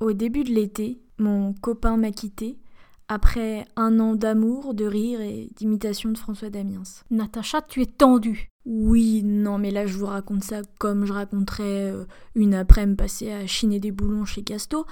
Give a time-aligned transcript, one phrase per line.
[0.00, 2.58] Au début de l'été, mon copain m'a quitté
[3.08, 6.84] après un an d'amour, de rire et d'imitation de François Damiens.
[7.10, 8.48] Natacha, tu es tendue.
[8.64, 13.30] Oui, non, mais là je vous raconte ça comme je raconterais euh, une après-midi passée
[13.30, 14.86] à chiner des boulons chez Casto,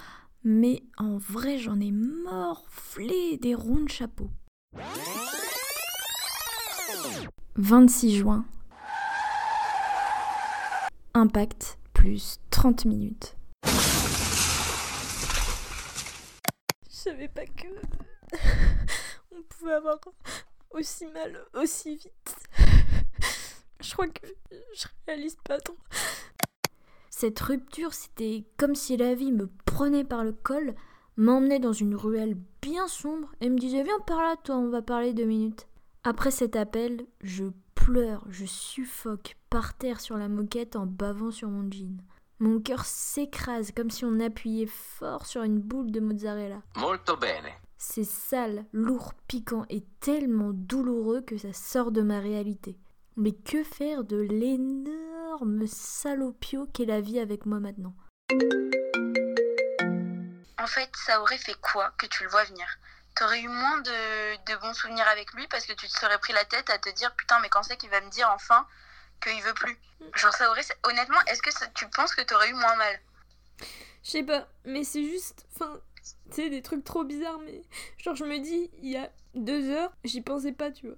[0.44, 4.28] mais en vrai j'en ai morflé des ronds de chapeau.
[7.56, 8.44] 26 juin.
[11.14, 13.36] Impact plus 30 minutes.
[16.90, 17.68] Je savais pas que
[19.32, 19.98] on pouvait avoir
[20.70, 22.36] aussi mal aussi vite.
[23.80, 24.26] Je crois que
[24.74, 25.76] je réalise pas trop.
[27.08, 30.74] Cette rupture, c'était comme si la vie me prenait par le col,
[31.16, 34.82] m'emmenait dans une ruelle bien sombre et me disait Viens par là, toi, on va
[34.82, 35.66] parler deux minutes.
[36.04, 41.48] Après cet appel, je pleure, je suffoque par terre sur la moquette en bavant sur
[41.48, 41.96] mon jean.
[42.40, 46.62] Mon cœur s'écrase comme si on appuyait fort sur une boule de mozzarella.
[46.76, 47.52] Molto bene.
[47.78, 52.78] C'est sale, lourd, piquant et tellement douloureux que ça sort de ma réalité.
[53.16, 57.96] Mais que faire de l'énorme salopio qu'est la vie avec moi maintenant?
[60.60, 62.66] En fait, ça aurait fait quoi que tu le vois venir?
[63.16, 66.32] T'aurais eu moins de, de bons souvenirs avec lui parce que tu te serais pris
[66.32, 68.64] la tête à te dire putain mais quand c'est qu'il va me dire enfin
[69.20, 69.76] qu'il veut plus
[70.14, 70.62] Genre ça aurait...
[70.84, 73.00] Honnêtement, est-ce que ça- tu penses que t'aurais eu moins mal?
[74.04, 75.46] Je sais pas, mais c'est juste.
[75.54, 75.80] Enfin,
[76.30, 77.62] tu sais, des trucs trop bizarres, mais.
[77.98, 80.96] Genre, je me dis, il y a deux heures, j'y pensais pas, tu vois.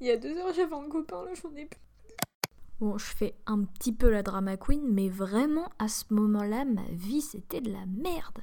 [0.00, 1.80] Il y a deux heures, j'avais un copain, là, j'en ai plus.
[2.78, 6.84] Bon, je fais un petit peu la drama queen, mais vraiment, à ce moment-là, ma
[6.90, 8.38] vie, c'était de la merde.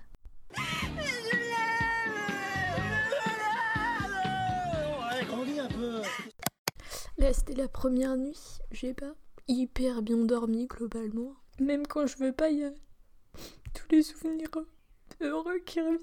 [7.32, 9.14] C'était la première nuit, j'ai pas
[9.48, 11.34] hyper bien dormi globalement.
[11.60, 12.72] Même quand je veux pas, il y a
[13.74, 14.50] tous les souvenirs
[15.22, 16.00] heureux qui reviennent.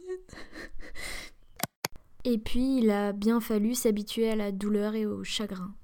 [2.25, 5.75] Et puis, il a bien fallu s'habituer à la douleur et au chagrin.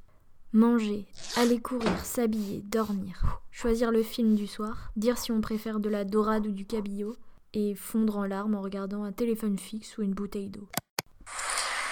[0.53, 1.06] Manger,
[1.37, 6.05] aller courir, s'habiller, dormir, choisir le film du soir, dire si on préfère de la
[6.05, 7.16] dorade ou du cabillaud,
[7.53, 10.69] et fondre en larmes en regardant un téléphone fixe ou une bouteille d'eau.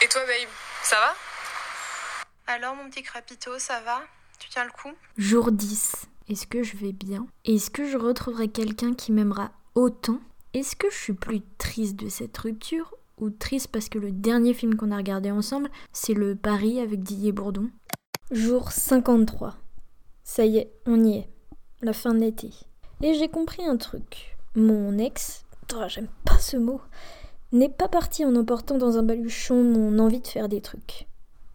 [0.02, 0.48] Et toi, babe,
[0.82, 1.33] ça va?
[2.46, 4.02] Alors, mon petit crapito, ça va?
[4.38, 4.92] Tu tiens le coup?
[5.16, 6.06] Jour 10.
[6.28, 7.26] Est-ce que je vais bien?
[7.46, 10.20] Est-ce que je retrouverai quelqu'un qui m'aimera autant?
[10.52, 12.92] Est-ce que je suis plus triste de cette rupture?
[13.18, 17.02] Ou triste parce que le dernier film qu'on a regardé ensemble, c'est le Paris avec
[17.02, 17.70] Didier Bourdon?
[18.30, 19.56] Jour 53.
[20.22, 21.28] Ça y est, on y est.
[21.80, 22.50] La fin de l'été.
[23.00, 24.36] Et j'ai compris un truc.
[24.54, 26.82] Mon ex, oh, j'aime pas ce mot,
[27.52, 31.06] n'est pas parti en emportant dans un baluchon mon envie de faire des trucs.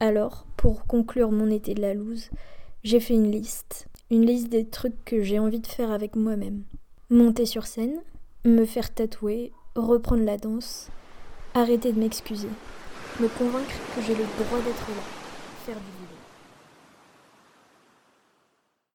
[0.01, 2.29] Alors, pour conclure mon été de la loose,
[2.83, 3.87] j'ai fait une liste.
[4.09, 6.63] Une liste des trucs que j'ai envie de faire avec moi-même.
[7.09, 8.01] Monter sur scène,
[8.45, 10.89] me faire tatouer, reprendre la danse,
[11.53, 12.47] arrêter de m'excuser,
[13.19, 15.03] me convaincre que j'ai le droit d'être là,
[15.65, 16.28] faire du vélo.